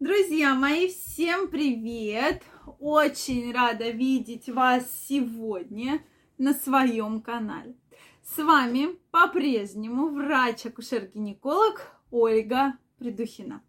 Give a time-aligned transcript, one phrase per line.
[0.00, 2.42] Друзья мои, всем привет!
[2.78, 6.02] Очень рада видеть вас сегодня
[6.38, 7.76] на своем канале.
[8.22, 13.62] С вами по-прежнему врач-акушер-гинеколог Ольга Придухина.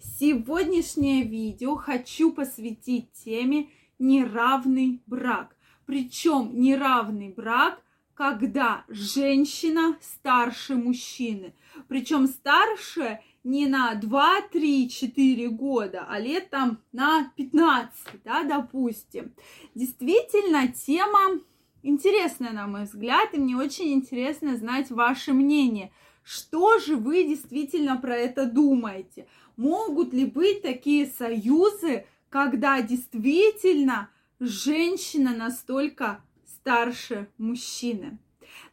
[0.00, 3.70] Сегодняшнее видео хочу посвятить теме
[4.00, 5.56] неравный брак.
[5.86, 7.80] Причем неравный брак,
[8.14, 11.54] когда женщина старше мужчины.
[11.86, 19.32] Причем старше не на 2, 3, 4 года, а лет там на 15, да, допустим.
[19.74, 21.40] Действительно, тема
[21.82, 25.92] интересная, на мой взгляд, и мне очень интересно знать ваше мнение.
[26.22, 29.26] Что же вы действительно про это думаете?
[29.56, 38.18] Могут ли быть такие союзы, когда действительно женщина настолько старше мужчины?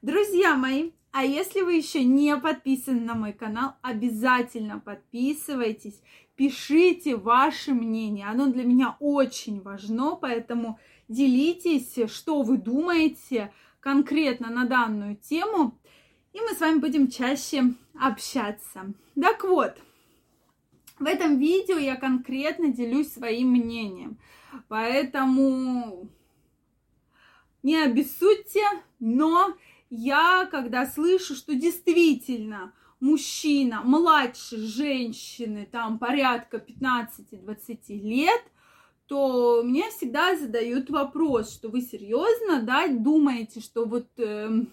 [0.02, 6.02] Друзья мои, а если вы еще не подписаны на мой канал, обязательно подписывайтесь,
[6.36, 8.28] пишите ваше мнение.
[8.28, 15.80] Оно для меня очень важно, поэтому делитесь, что вы думаете конкретно на данную тему,
[16.34, 17.64] и мы с вами будем чаще
[17.98, 18.94] общаться.
[19.18, 19.78] Так вот,
[21.00, 24.18] в этом видео я конкретно делюсь своим мнением,
[24.68, 26.10] поэтому
[27.64, 28.64] не обессудьте,
[29.00, 29.56] но
[29.96, 38.42] я, когда слышу, что действительно мужчина младше женщины, там порядка 15-20 лет,
[39.08, 44.66] то мне всегда задают вопрос, что вы серьезно, да, думаете, что вот э,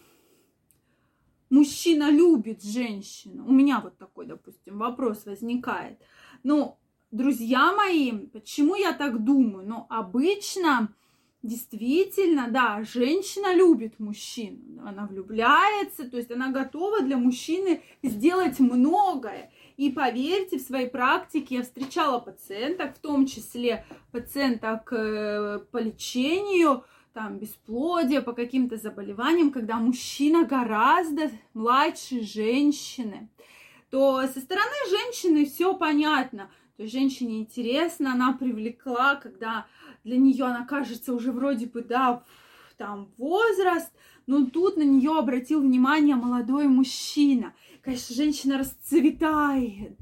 [1.51, 3.47] мужчина любит женщину.
[3.47, 5.99] У меня вот такой, допустим, вопрос возникает.
[6.43, 6.79] Ну,
[7.11, 9.69] друзья мои, почему я так думаю?
[9.69, 10.95] Ну, обычно
[11.43, 19.51] действительно, да, женщина любит мужчину, она влюбляется, то есть она готова для мужчины сделать многое.
[19.77, 26.85] И поверьте, в своей практике я встречала пациенток, в том числе пациенток э, по лечению,
[27.13, 33.29] там, бесплодия, по каким-то заболеваниям, когда мужчина гораздо младше женщины,
[33.91, 36.51] то со стороны женщины все понятно.
[36.77, 39.67] То есть женщине интересно, она привлекла, когда
[40.05, 42.25] для нее она кажется уже вроде бы, да,
[42.77, 43.93] там возраст,
[44.27, 47.55] но тут на нее обратил внимание молодой мужчина.
[47.83, 49.99] Конечно, женщина расцветает.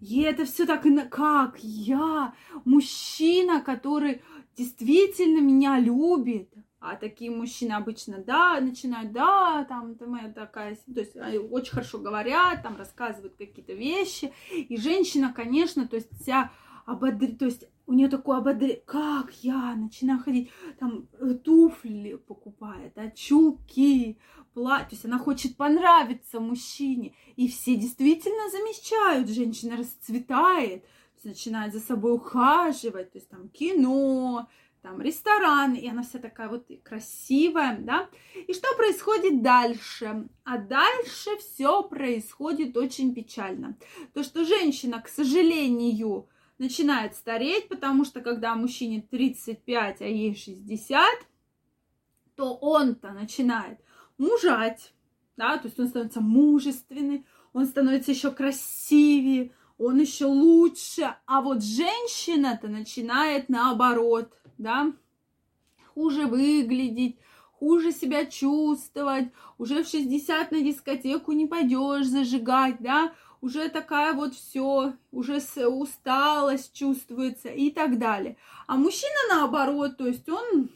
[0.00, 2.34] И это все так, как я,
[2.64, 4.22] мужчина, который
[4.56, 6.52] действительно меня любит.
[6.80, 11.98] А такие мужчины обычно, да, начинают, да, там, там моя такая, то есть очень хорошо
[11.98, 14.32] говорят, там рассказывают какие-то вещи.
[14.52, 16.52] И женщина, конечно, то есть вся
[16.86, 22.92] ободри, то есть у нее такое ободрение, как я начинаю ходить, там э, туфли покупает,
[22.96, 24.18] а чулки,
[24.54, 30.84] платье, то есть она хочет понравиться мужчине, и все действительно замечают, женщина расцветает,
[31.24, 34.48] начинает за собой ухаживать, то есть там кино,
[34.82, 38.08] там ресторан, и она вся такая вот красивая, да.
[38.46, 40.28] И что происходит дальше?
[40.44, 43.76] А дальше все происходит очень печально.
[44.14, 46.28] То, что женщина, к сожалению,
[46.58, 51.04] начинает стареть, потому что когда мужчине 35, а ей 60,
[52.34, 53.80] то он-то начинает
[54.16, 54.92] мужать,
[55.36, 61.62] да, то есть он становится мужественный, он становится еще красивее, он еще лучше, а вот
[61.62, 64.92] женщина-то начинает наоборот, да,
[65.94, 67.16] хуже выглядеть,
[67.52, 74.34] хуже себя чувствовать, уже в 60 на дискотеку не пойдешь зажигать, да, уже такая вот
[74.34, 78.36] все, уже усталость чувствуется и так далее.
[78.66, 80.70] А мужчина наоборот, то есть он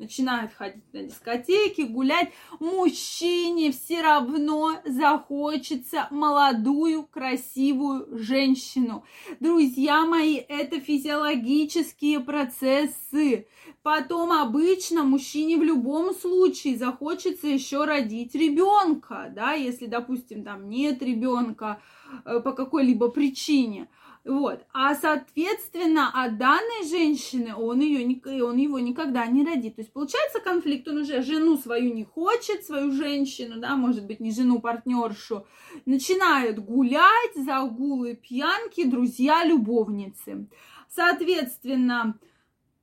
[0.00, 9.04] начинает ходить на дискотеки, гулять, мужчине все равно захочется молодую, красивую женщину.
[9.38, 13.46] Друзья мои, это физиологические процессы.
[13.82, 21.02] Потом обычно мужчине в любом случае захочется еще родить ребенка, да, если, допустим, там нет
[21.02, 21.80] ребенка
[22.24, 23.88] э, по какой-либо причине.
[24.24, 24.66] Вот.
[24.74, 29.76] А, соответственно, от данной женщины он, ее, он его никогда не родит.
[29.76, 34.20] То есть получается конфликт, он уже жену свою не хочет, свою женщину, да, может быть,
[34.20, 35.46] не жену, партнершу,
[35.86, 40.46] начинают гулять, загулы, пьянки, друзья, любовницы.
[40.90, 42.18] Соответственно,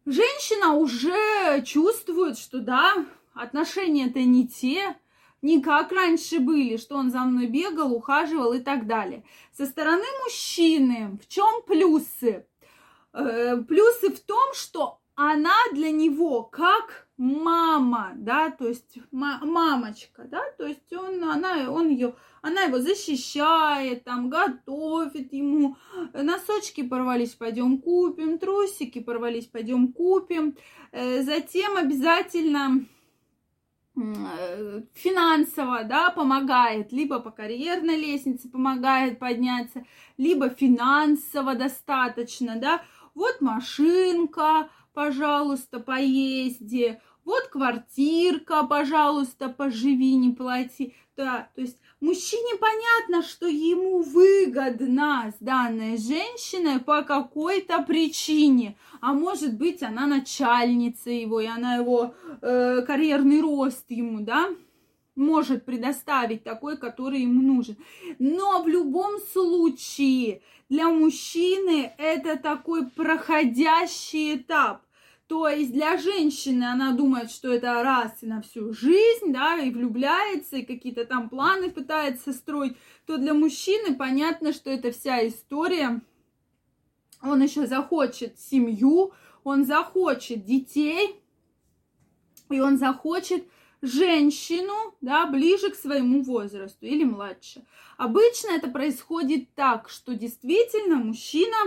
[0.06, 3.06] женщина уже чувствует, что да,
[3.36, 4.96] отношения-то не те,
[5.42, 9.24] не как раньше были, что он за мной бегал, ухаживал и так далее.
[9.52, 12.46] Со стороны мужчины в чем плюсы?
[13.14, 20.44] Э, плюсы в том, что она для него как мама, да, то есть мамочка, да,
[20.58, 22.14] то есть он, она, он ее,
[22.44, 25.76] она его защищает, там, готовит ему,
[26.14, 30.56] носочки порвались, пойдем купим, трусики порвались, пойдем купим,
[30.92, 32.86] э, затем обязательно
[34.94, 39.84] финансово, да, помогает, либо по карьерной лестнице помогает подняться,
[40.18, 42.82] либо финансово достаточно, да,
[43.16, 50.94] вот машинка, пожалуйста, поезди, вот квартирка, пожалуйста, поживи, не плати.
[51.18, 58.78] Да, то есть мужчине понятно, что ему выгодна данная женщина по какой-то причине.
[59.02, 64.48] А может быть, она начальница его, и она его э, карьерный рост ему, да,
[65.16, 67.76] может предоставить такой, который ему нужен.
[68.20, 74.87] Но в любом случае для мужчины это такой проходящий этап.
[75.28, 79.70] То есть для женщины она думает, что это раз и на всю жизнь, да, и
[79.70, 86.02] влюбляется, и какие-то там планы пытается строить, то для мужчины понятно, что это вся история.
[87.22, 89.12] Он еще захочет семью,
[89.44, 91.22] он захочет детей,
[92.50, 93.46] и он захочет
[93.82, 97.66] женщину, да, ближе к своему возрасту или младше.
[97.98, 101.58] Обычно это происходит так, что действительно мужчина,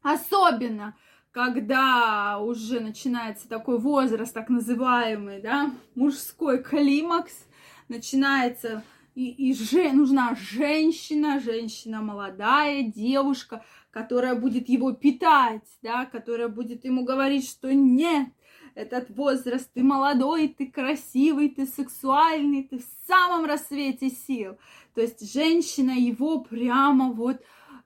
[0.00, 0.96] особенно
[1.32, 7.46] когда уже начинается такой возраст, так называемый, да, мужской климакс,
[7.88, 8.84] начинается
[9.14, 16.84] и, и же, нужна женщина, женщина молодая, девушка, которая будет его питать, да, которая будет
[16.84, 18.28] ему говорить, что нет,
[18.74, 24.56] этот возраст, ты молодой, ты красивый, ты сексуальный, ты в самом рассвете сил.
[24.94, 27.42] То есть женщина его прямо вот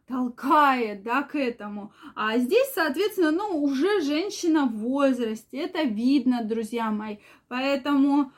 [0.07, 1.93] толкает, да, к этому.
[2.15, 7.17] А здесь, соответственно, ну, уже женщина в возрасте, это видно, друзья мои.
[7.49, 8.33] Поэтому,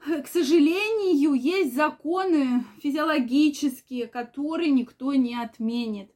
[0.00, 6.10] к сожалению, есть законы физиологические, которые никто не отменит.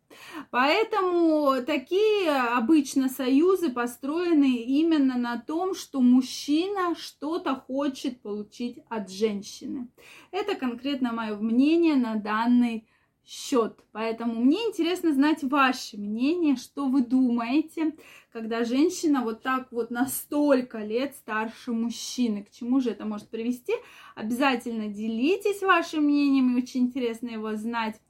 [0.51, 9.89] Поэтому такие обычно союзы построены именно на том, что мужчина что-то хочет получить от женщины.
[10.31, 12.87] Это конкретно мое мнение на данный
[13.26, 13.79] счет.
[13.93, 17.94] Поэтому мне интересно знать ваше мнение, что вы думаете,
[18.32, 22.44] когда женщина вот так вот на столько лет старше мужчины.
[22.44, 23.73] К чему же это может привести?
[24.15, 28.00] Обязательно делитесь вашим мнением, и очень интересно его знать.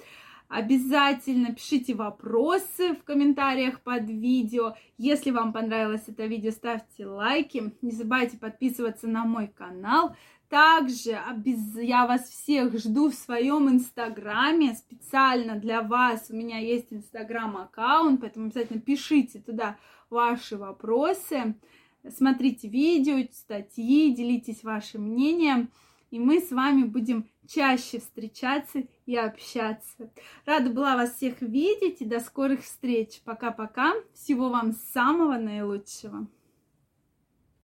[0.48, 4.74] Обязательно пишите вопросы в комментариях под видео.
[4.98, 7.72] Если вам понравилось это видео, ставьте лайки.
[7.82, 10.14] Не забывайте подписываться на мой канал.
[10.54, 11.18] Также
[11.82, 14.76] я вас всех жду в своем инстаграме.
[14.76, 19.76] Специально для вас у меня есть инстаграм-аккаунт, поэтому обязательно пишите туда
[20.10, 21.56] ваши вопросы.
[22.08, 25.72] Смотрите видео, статьи, делитесь вашим мнением.
[26.12, 30.12] И мы с вами будем чаще встречаться и общаться.
[30.46, 33.22] Рада была вас всех видеть и до скорых встреч.
[33.24, 33.92] Пока-пока.
[34.12, 36.28] Всего вам самого наилучшего.